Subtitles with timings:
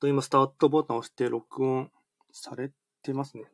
[0.00, 1.90] と今、スタートボタンを押して録音
[2.32, 2.70] され
[3.02, 3.44] てますね。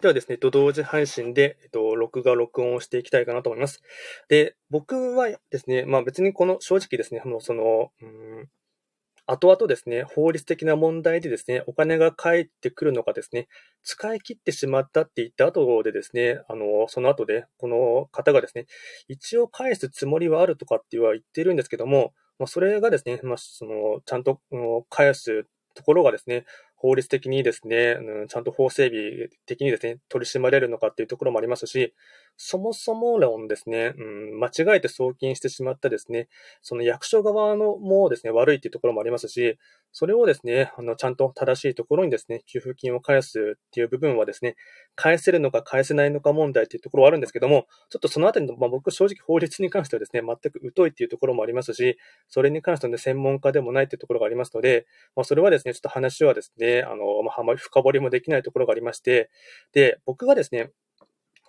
[0.00, 3.82] ではですね、同時配信で、えっと、録画、録音をしていきたいかなと思います。
[4.28, 8.31] で、僕はですね、まあ別にこの、正直ですね、もうその、うん
[9.32, 13.48] 後々ですね、法律的な問題でですね、お金が返ってくるのかですね、
[13.82, 18.66] 使い切ってしまったって言った後でですね、あの、その後で、この方がですね、
[19.08, 24.38] 一応返すつもりはあるとかっては言ってるんですけども、まあ、それがですね、まあ、その、ちゃんと、
[24.90, 26.44] 返すところがですね、
[26.76, 31.94] 法律的にですね、うん、ちゃんと法整備的にですね、取り締まれるのかっていうところもありますし、
[32.36, 34.02] そもそも論ですね、う
[34.36, 36.28] ん、間違えて送金してしまったですね、
[36.60, 39.58] その役所側のもですね、悪いっていうところもありますし、
[39.92, 44.56] それをですね、あの、ちゃんと正しいところにですね、給付金を返すっていう部分はですね、
[44.94, 59.30] 返せるのか返せないのか問題っていうところはあるんですけども、ちょっとそのあたりの、まあ、僕正直法律に関してはですね、全く疎いっていうところもありますし、それに関しては、ね、専門家でもないっていうところがありますので、まあ、それはですね、ちょっと話はですね、あの、まあ、あまり深掘りもできないところがありまして、
[59.72, 60.70] で、僕がですね、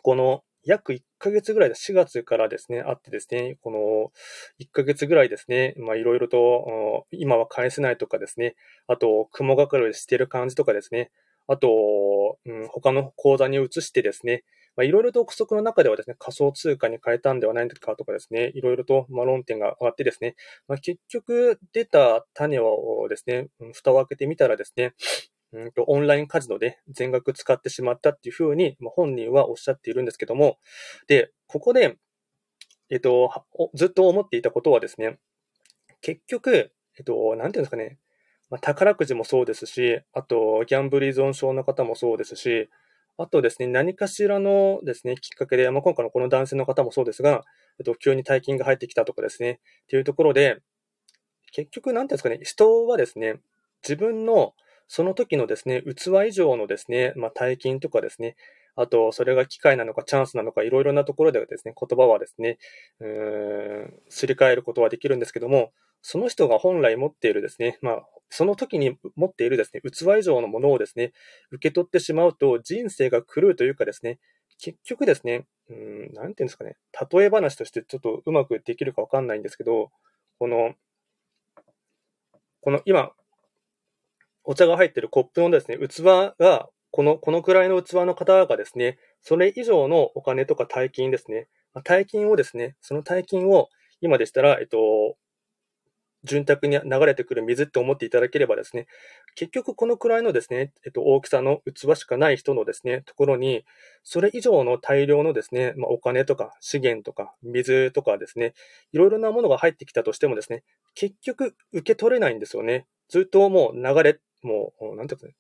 [0.01, 4.11] この約1ヶ月ぐらいで、4月からですね、あってですね、この
[4.63, 8.55] 1ヶ月ぐらいですね、まあいろいろと、今は返せないとかですね、
[8.87, 11.11] あと、雲がかりしてる感じとかですね、
[11.47, 14.43] あと、うん、他の口座に移してですね、
[14.75, 20.35] まあ、いろいろと憶測の中ではですね、仮想通貨に変えたんではないかとかですね、いろいろと、ま、論点が上がってですね、
[20.67, 24.93] まあ、結局出た種をですね、蓋を開けてみたらですね、
[25.53, 30.57] うんと、オンラインカジノで全額使ってしまったっていうふうに、まあ、本人はおっしゃっているんですけども、
[31.07, 31.97] で、ここで、
[32.89, 35.19] えっと、ずっと思っていたことはですね、
[36.01, 37.99] 結局、えっと、なんていうんですかね、
[38.49, 42.69] まあ、宝くじもそうですし、あと、ギャンブル依存症の方もそうですし、
[43.17, 47.43] あとですね、何かしらのですね、きっかけで、まあ、今回のこの男性の方もそうですが、
[47.79, 50.57] えっと、急に大金が入ってきたとかですね、っていうところで、
[51.51, 53.35] 結局、なんていうんですかね、人はですね、
[53.83, 54.53] 自分の
[54.95, 58.35] その時のですね、器以上のですね、まあ、大金とかですね、
[58.75, 62.59] あと、それが機会なのかチャンスなのか、いろいろなところでですね、言葉はですね、
[62.99, 65.71] うーん、すり替えることはできるんですけども、
[66.03, 71.11] その人が本来持っているですね、まあ、その時に持っているですね、器以上のものをですね、
[71.49, 74.19] 受け取ってしまうと、人生が狂うというかですね、
[74.59, 76.75] 結局ですね、うん、なんていうんですかね、
[77.11, 79.89] 例え話としてちょっとうまくできるかわかんないんですけど、
[80.37, 80.75] この、
[82.61, 83.11] この今、
[84.43, 86.03] お茶が入ってるコップのですね、器
[86.39, 91.47] が、この、このくらいの器の方がですね、それ以上のお金とか大金ですね、
[91.83, 93.69] 大金をですね、その大金を、
[94.01, 95.15] 今でしたら、えっと、
[96.23, 98.87] 潤沢に流れてくる水って思っていただければですね、
[99.35, 103.65] 結局このくらいのですね、えっと、大きさの器しかない人のですね、ところに、
[104.03, 108.53] それ以上の大量のですね、まあ、お金とか資源とか水とかですね、
[108.93, 110.63] いろいろなものが入ってきたとしてもですね、
[110.95, 112.87] 結局受け取れないんですよね。
[113.09, 115.35] ずっともう流れもう、なんていうかね、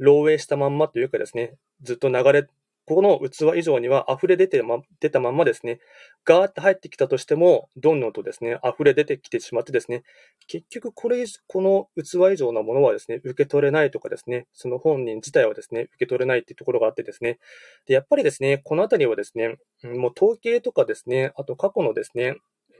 [0.00, 2.44] 漏洩したまんまというかですね、ずっと流れ、
[2.88, 5.80] ここの器以上には溢れ出て、ま、出たまんまですね、
[6.24, 10.04] ガーって入ってきたとしても、どんどんとですね、溢れ出てきてしまってですね、
[10.46, 17.38] 結局これ、この器以上のものはですね、受け取れないとかですね、その本人自体はですね、受け取れないっていうところがあってですね、
[17.86, 22.36] で、やっぱりですね、このあたりはですね、もう統計とかですね、あと過去のですね、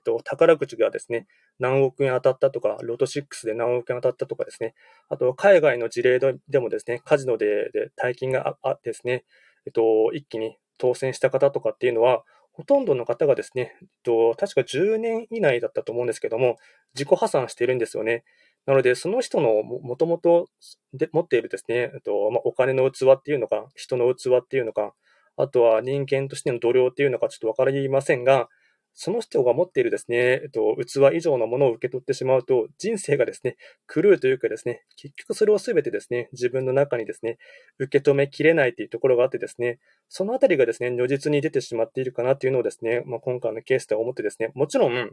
[0.07, 1.27] と、宝くじがですね、
[1.59, 4.75] 何億円当たったとか、ロト6で何億円当たったとかですね、
[5.09, 6.19] あと、海外の事例
[6.49, 9.25] でもですね、カジノでで大金があってですね、
[9.67, 12.23] えっと、一気に当選した方とかっていうのは、
[12.53, 16.57] ほとんどの方がですね、えっと、確か10年以内だったと思うんですけども、
[16.95, 18.25] 自己破産しているんですよね。
[18.65, 20.49] なので、その人のもともと
[21.13, 24.95] 持っているですね、えっとまあ、お金の器っていうのか、人の器っていうのか、
[25.37, 28.49] あとは人間としての度量っていうのかちょっとわかりませんが、
[28.99, 37.37] その人が持っているですね、えっと、器以上のものを受け取ってしまうと、人生がですね、狂うというかですね、結局それをすべてですね、自分の中にですね、
[37.79, 45.11] 受け止めきれないというところがあってですね、そのあたりがですね、如実に出てしまっているかなというのをですね、まあ、今回のケースでは思ってですね、もちろん、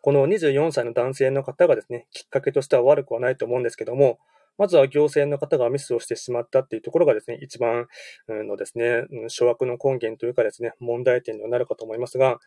[0.00, 4.18] この24歳の男性の方がですね、きっかけとしては悪くはないと思うんですけども、
[4.58, 7.86] まずは行政の方がミスをしてしまったっていうところがですね、一番
[8.28, 12.38] のですね、諸悪の根源というかですね、問題点になるかと思いますが、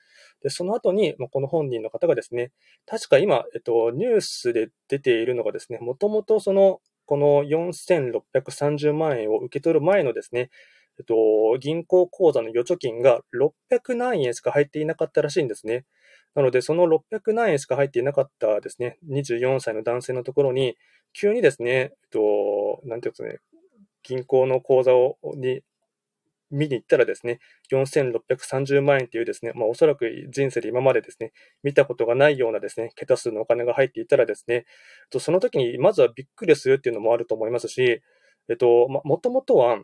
[0.44, 2.52] でその後に、この本人の方がですね、
[2.86, 10.50] 確か今、えっと、ニュースで出ているのがですね、もともとその、この4630万円を受け取る前のですね、
[11.00, 15.86] えっと、銀行口座の預貯金が600何円しか入っていなかったらしいんですね。
[16.36, 20.78] なので、その600何円しか入っていなかったですね、24歳の男性のところに、
[21.14, 23.40] 急にですね、えっと、なんていうんですかね、
[24.04, 25.62] 銀行の口座をに
[26.52, 27.40] 見に行ったらですね、
[27.72, 31.32] 4630万円というですね、まあおそらく人生で今までですね、
[31.64, 34.66] 見たことがないようなですね、桁数のお金が入っていたらですね、
[35.20, 38.02] その時にまずはびっくりするっていうのもあると思いますし、
[38.50, 39.82] えっと、ま、もともとは、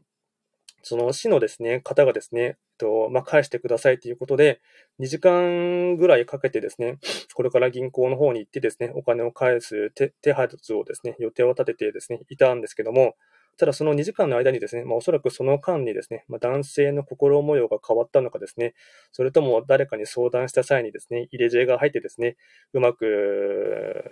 [0.84, 4.62] その市のですね、方がですね、えっと、まあ、返してくださいということで、
[5.00, 6.98] 2時間ぐらいかけてですね、
[7.34, 13.16] これから銀行の方に行ってですね、お金を返す手手はずをですね、予定を立ててですね、いたんですけども、
[13.58, 18.74] ただその2時間の間にですね、まあ、おそらくその間にですね、まあ、男性の心模様が変わったのかですね、
[19.12, 22.38] それとも誰かに相談した際にですね、入れ知恵が入ってですね、
[22.74, 24.06] うまく、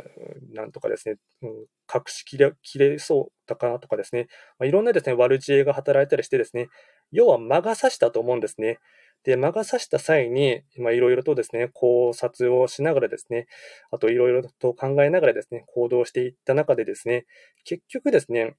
[0.53, 1.49] なんとかですね、うん、
[1.93, 4.27] 隠しきれきれそうだかなとかですね、
[4.57, 6.69] まあ、いろんなですね、悪知恵が働いたりしてですね、
[7.11, 8.79] 要は魔が差したと思うんですね。
[9.25, 13.47] で、魔が差した際に、まあ、いろいろとですね、考察をしながらですね、
[13.91, 17.25] あといろいろと考えながらですね、行動していった中でですね、
[17.63, 18.55] 結局ですね、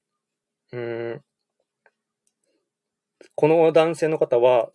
[0.73, 1.21] うん、
[3.35, 4.69] この男性の方は、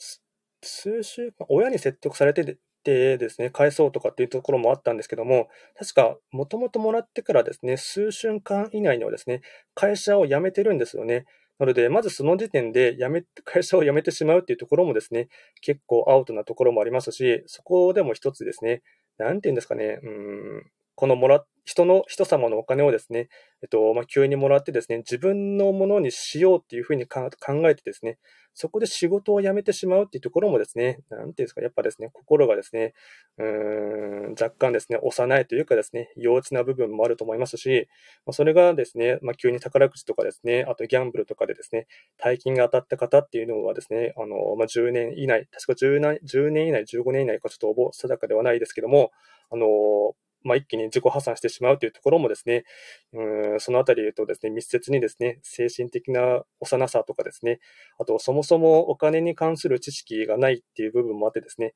[0.62, 9.42] 数週間、親に説得されててですね、返そうとかっていうところもあったんですけども、確か、もともともらってからですね、数週間以内にはですね、
[9.74, 11.26] 会社を辞めてるんですよね。
[11.58, 15.28] なので、まずその時点で辞め、会社を辞めてしまうっていうところもですね、
[15.60, 18.82] 結構アウトなところもありますし、そこでも一つですね、
[19.18, 23.28] なんて言うんですかね、うん、このもら、人の、人様のお金をですね、
[23.62, 27.30] えっと、まあ、急にもらってですね、自分のものにしようっていうふうに考
[27.68, 28.18] えてですね、
[28.54, 32.92] そこで仕事を辞めてしまうっていうところもですね、なんていうんですか、やっぱですね、心がですね、
[33.38, 37.88] うーん、若干ですね、幼いというかですね、幼稚な部分もあると思いますし、
[38.26, 41.86] ま、それがですね、まあ、急に宝くじとかですね、あとギャンブルとかでですね、
[42.18, 49.12] 大金が当たった方っていうのはですね、あの、まあ、10年以内、確か10年以内、15年以内かちょっと定かではないですけども、
[49.50, 52.64] あの、まあ、一気に自己破産してしまうというところもですね、
[53.12, 57.60] うんそのあたりとですね、密接にですね、精神的な幼さとかですね、
[57.98, 61.74] あとそもそもお金に関する知識がないっていう部分もあってですね、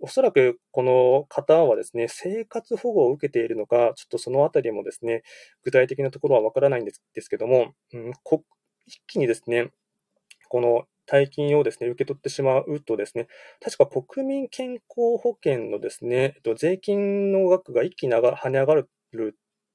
[0.00, 5.22] おそらくこの方はですね、生活保護を受けているのか、ちょっとそのあたりもですね、
[5.62, 8.44] 具体的なところはわからないんですですけども、うん、こ
[8.86, 9.70] 一気にですね、
[10.48, 13.28] この大金をですね、受け取ってしまうとですね、
[13.60, 18.88] 確か国民健康保険のですね、税金の額が一気に跳ね上がる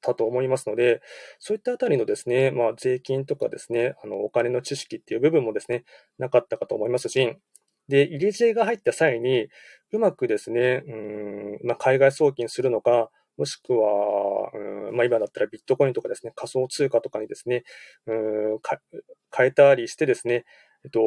[0.01, 1.01] たと思いますので、
[1.39, 5.83] そういったあたりのですね、まあ、税金とかですね、あの、お金の知識っていう部分もですね、
[6.17, 7.37] なかったかと思いますし、
[7.87, 9.47] で、入れ知恵が入った際に、
[9.91, 10.91] うまくですね、う
[11.65, 17.63] ん、まあ、海外送金するのか、もしくは、うんまあ、今だったらビットコインとかですね、仮想通貨とかにですね、
[18.05, 18.59] うん
[19.35, 20.45] 変えたりしてですね、
[20.85, 21.01] えっと、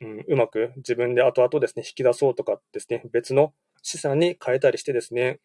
[0.00, 3.52] うん、うまく自分で後々ですね、引き出そうとかですね、別の
[3.82, 5.40] 資産に変えたりしてですね、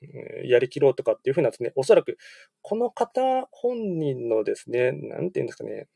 [0.46, 2.18] やりきろうとかっていうふうなですね、おそらく
[2.62, 5.88] この方本人のですね、なんていうんですかね、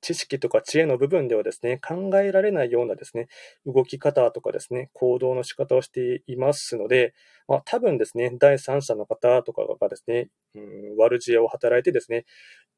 [0.00, 3.28] 知識とか知恵の部分ではですね、考えられないようなですね、
[3.64, 7.14] 動き方とかですね、行動の仕方をしていますので、
[7.48, 12.24] まあ、多分ですね、第三者の方とかがですね、うん、悪知恵を働いてですね、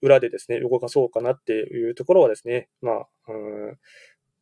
[0.00, 3.32] 裏でですね、動かそうかなっていうところはですね、まあ、う
[3.72, 3.78] ん、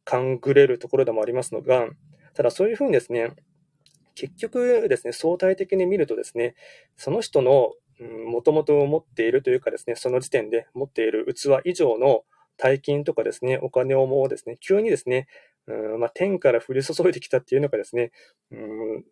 [0.04, 1.88] 勘ぐれるところでもありますのが、
[2.34, 3.30] ただそういうふうにですね、
[4.14, 6.54] 結局ですね、相対的に見るとですね、
[6.96, 7.74] その人の
[8.26, 12.24] もともと持っているというかですね、その時点で持っている器以上の
[12.56, 15.26] 大金とかですね、お金をもうですね、急にですね、
[15.66, 18.12] うんまあ、天から降り注いできたっていうのがですね、
[18.50, 19.04] うん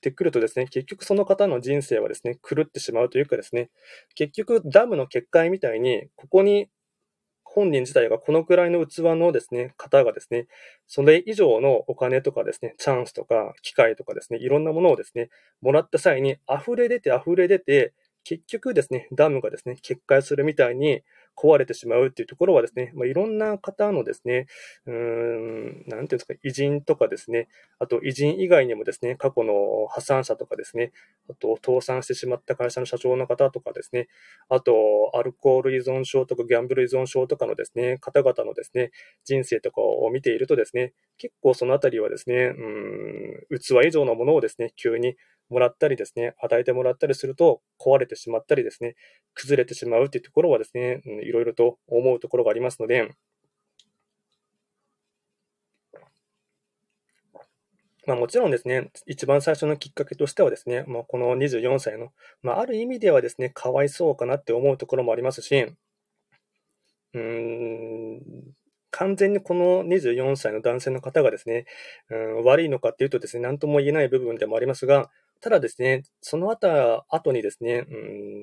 [0.00, 3.70] ってくるとですね、結局その方の人生はですね、狂ってしまうというかですね、
[4.14, 6.68] 結局ダムの決壊みたいに、ここに
[7.44, 10.46] 本人自体がこのくらいの器のですね、方がですね、
[10.86, 15.28] それ以上のお金とかですね、チャンスとか機会とかですね、いろんなものをですね、
[15.60, 17.92] もらった際に溢れ出て溢れ出て、
[18.24, 21.02] 結局ですね、ダムがですね、決壊するみたいに、
[21.40, 24.46] 壊れてしまうっていうところはですね、まあ、いろんな方のですね、
[24.86, 30.92] うーん、なんていうんですか、偉人とかですね、あと偉人以外にもですね、過去の破産者とかですね、
[31.30, 34.08] あと倒産してしまった会社の社長の方とかですね、
[34.50, 34.74] あと
[35.14, 38.90] アルコール依存症とかギャンブル依存症とかのですね、方々のですね、
[39.24, 42.54] 人生とかを見ているとですね、結構そのあたりはですね、
[43.50, 45.16] うん、器以上のものをですね、急に
[45.50, 48.96] もらったりですね、与えてもらったりすると壊れてしまったりですね、
[49.34, 53.10] 崩れてしまうというところはですね、いろいろと思うところがありますので、
[58.06, 62.08] まあ、もちろんですね、一番最初のきっかけとしてはですね、まあ、この24歳の、
[62.42, 68.20] まあ、ある意味ではですね、かわいそうかなって思うところもありますし、うーん、
[68.90, 71.66] 完全にこの24歳の男性の方がですね、
[72.10, 77.86] うん、悪いのかっていうとですね、何とも言えない部分でもありますが、ただですね、その後後にですね、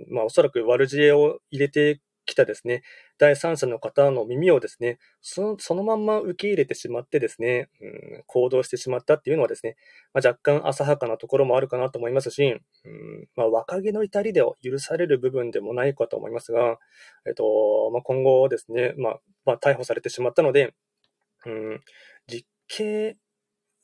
[0.10, 2.84] うん、まあおそらく悪知恵を入れて来たですね、
[3.18, 7.86] 第三者の方の耳をですね、そのそのまんま受け入れてしまってですね、う
[8.20, 9.78] ん、行動してしまったっていうのはですね、
[10.14, 16.78] まあ、若干浅はかなところもあるかなと思いますし、うんまあ、若気の至りでは許される部分でもないかと思いますが、
[17.26, 20.74] えっとまあ、今後ですね、まあまあ、逮捕されてしまったので、
[21.46, 21.82] うん、
[22.28, 23.16] 実刑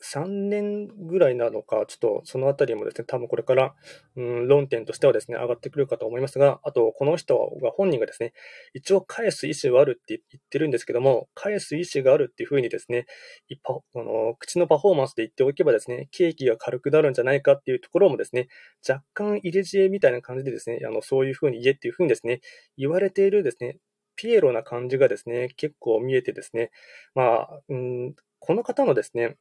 [0.04, 3.74] 3年ぐらいなのか、ちょっとそのあたりもですね、多分これから、
[4.16, 8.34] うん、論点としてはですね、上がってくるかと思いますが、あと、この人が本人がですね、
[8.74, 13.06] 一応返す意思はあるって言ってるんですけども、返す意思があるっていうふうにですね、
[13.66, 18.48] あの口のパフォーマンスで言っておけばですね、ケーキが軽くなるんじゃないかっていうところもですね、
[18.88, 22.42] 若干入れ知恵みたいな感じでですね、あのそういうふうに言えっていうふうにですね、
[22.78, 23.78] 言われているですね、
[24.16, 26.72] ピエロな感じがですね、結構見えてですね、
[27.16, 29.38] まあ、うん、この方のですね、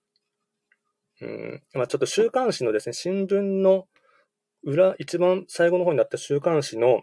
[1.23, 3.87] うん、まあ、ちょっと週刊誌のですね、新聞の
[4.65, 7.03] 裏、一番最後の方になった週刊誌の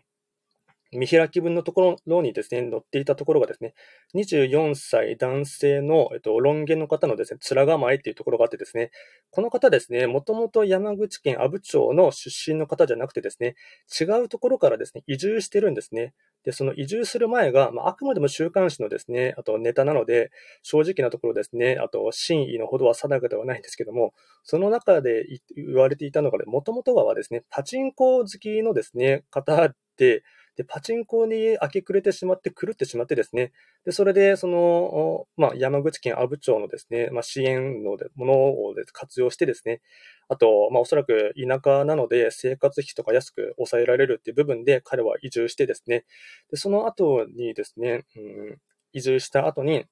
[0.91, 3.74] 見開き文のところにですね、載っていたところがですね、
[4.15, 8.89] 24歳男性の、えっと、論言の方のですね、面構えっていうところがあってですね、
[9.29, 13.55] この方ですね、もともと山口県阿武町の出身の方じゃなくてですね、
[14.00, 16.13] 違うところからですね、移住してるんですね。
[16.43, 20.31] で、その移住する前が、まあ、あくまでも週刊誌のですね、あとネタなので、
[20.63, 30.24] 正直なところですね、あと真意のほどは定かではないんですけども、その中で言われていたのが、もともとはですね、パチンコ好きのですね、方で、
[30.60, 33.54] で、パチンコに明け暮れてしまって、狂ってしまってですね、
[33.86, 39.80] で、それで、その、まあ、山口県阿武町のですね、まあ、支援のものを活用してですね、
[40.28, 46.04] あと、まあ、おそらく田舎なので生活費とか安く抑えられるっていう部分で彼は移住してですね、
[46.51, 48.58] で、その後にですね、うん、
[48.92, 49.86] 移住した後に、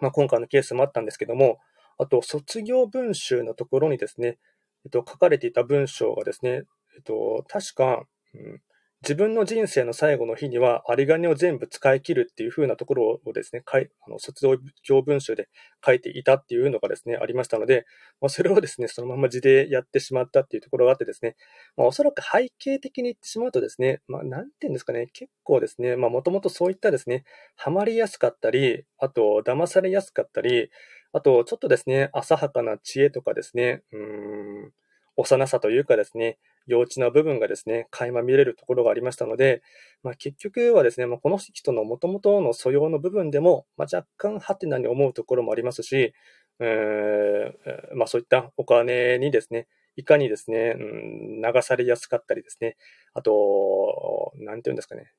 [0.00, 1.60] まあ、今回のケースもあったんですけども、
[1.98, 4.40] あと、卒業文集のところにですね、
[4.84, 6.64] えっと、書かれていた文章がですね、
[6.96, 8.02] えっと、確か、
[8.34, 8.60] うん
[9.06, 14.48] 自分の人生の最後の日には、有り金を全部使い切るっていう風なところをですね、かいあの卒
[14.82, 15.48] 業文集で
[15.84, 17.86] 書いていたっていうのがですね、ありましたので、
[18.20, 21.36] まあ、それをですね、そのまま字でやってしまったっていうところがあってですね、
[21.76, 27.22] まあ、おそらく背景的に言ってしまうとですね、まあ、なんていうんですかね、結構ですね、まあ、もともとそういったですね、
[27.54, 30.68] ハマりやすかったり、あと、騙されやすかったり、
[31.12, 34.72] あと、ちょっとですね、浅はかな知恵とかですね、うーん、
[35.14, 39.62] 幼さというかですね、幼稚な部分がですね、垣間見れるところがありましたので、
[40.02, 46.12] まあ、結局はですね、まあ、この人の元々の素養の部分でも、まあ、若干ハテナに思うところもありますし、
[46.58, 47.52] うー、
[47.94, 52.76] まあ、そういったお金にですね、いかにですね、うん、流されやすかったりですね、
[53.14, 55.12] あと、なんて言うんですかね、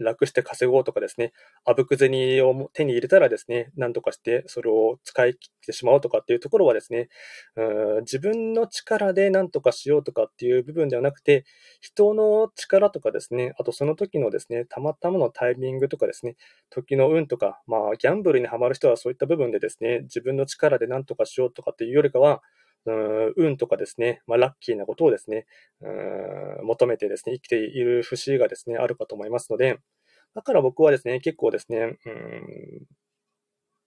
[0.00, 1.32] 楽して稼ごうとかですね、
[1.64, 7.08] あぶく銭を手に入れたらですね、何とかしてそれを使い切ってしまおうとかっていうところはですね、
[7.56, 11.44] うん自分の力で何とかしようとかっていう部分ではなくて、
[11.80, 16.36] 人の力とかですね、あとその時のですね、たまたまのタイミングとかですね、
[16.70, 22.42] 時の運とか、まあ、ギャンブルにはまる人はそういった部分でですね、自分の力で何とかしようとかっていうよりかは、
[23.36, 25.46] 運とかですね、まあ、ラッキーなことをですね、
[26.62, 29.78] 求めてですね、生きている節がですね、あるかと思いますので、
[30.34, 31.98] だから僕はですね、結構ですね、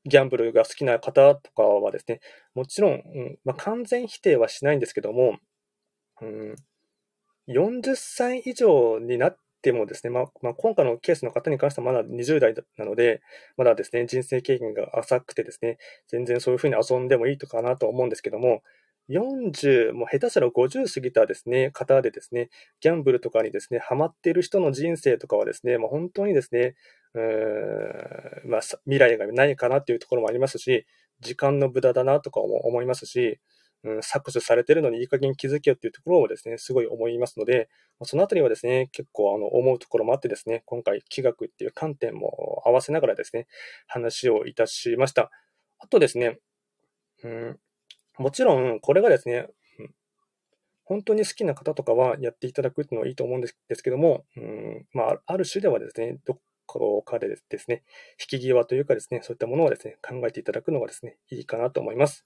[0.06, 2.20] ギャンブルが好きな方とかはですね、
[2.56, 3.02] もちろん、
[3.46, 5.38] まあ、完全否定はしないんですけども、
[6.22, 6.56] うん、
[7.48, 13.22] 40歳以上になってもですね、まあ、まあ、今回のケースの方に関してはまだ20代なので、
[13.56, 15.78] まだですね、人生経験が浅くてですね、
[16.10, 18.62] 全然そういうふうに遊んでもいいとかなと思うんですけども、
[19.10, 26.76] 40、もう下手したら50過ぎたですね、方でですね、ギャンブルとかにですね、ハマっている人の人生とかはですね、もう本当にですね、
[27.14, 30.86] うーんまあ、未来がないかなっていうところもありますし、
[31.20, 33.40] 時間の無駄だなとかも思いますし、
[33.84, 37.70] うん、削除されてるのにいい加減気づけよっていうところもですね、すごい思いますので、
[38.04, 43.48] そのあたりはですね、結構あの思うところもあってですね、今回、気学っていう観点も合わせながらですね、
[43.88, 45.32] 話をいたしました。
[45.80, 46.40] あとですね、
[47.24, 47.60] うん、
[48.17, 49.50] もちろん、これがですね、
[50.86, 57.84] 本当に好きな方とかはやっていただくっていうのはいいと思うんですけども、うんまあ、ある種ではですね、どこかでですね、
[58.20, 62.25] 引き際というかですね、そういったものをですね、考えていただくのがですね、いいかなと思います。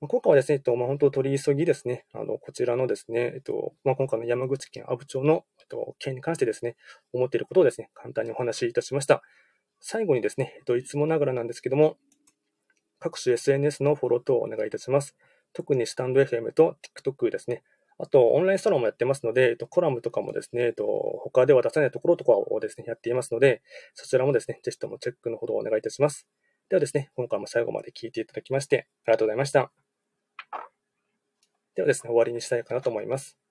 [0.00, 6.76] 今回はですね、えっとまあ、本当取り急ぎですね、あのこちらのですね、えっとまあ、今回の山口県阿武町の、えっと、件に関してですね、
[7.12, 9.22] 思っていることをですね、簡単にお話しいたしました。
[9.80, 11.96] 最後にですね、えっと、いつもながらなんですけども、
[12.98, 15.16] 各種 SNS のフォロー等をお願いいたします。
[15.52, 17.62] 特にスタンド FM と TikTok ですね。
[17.98, 20.84] あと、オンラインサロンもやってますので、えっと、コラムとかもですね、えっと、
[21.22, 23.62] 他では出せないところとかをですね、やっていますので、
[23.94, 26.26] そちらもですね、ぜひともチェックのほどお願いいたします。
[26.68, 29.72] ではですね、今回も最後まで聞いていただきまして、ありがとうございました。
[31.74, 33.45] ではですね、終わりにしたいかなと思います。